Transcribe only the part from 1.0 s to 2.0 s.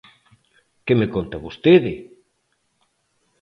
conta vostede!